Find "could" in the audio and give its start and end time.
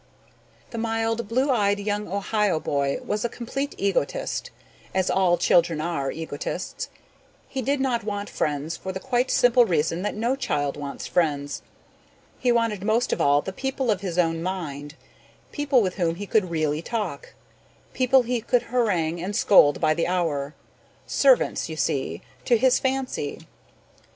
16.25-16.49, 18.41-18.63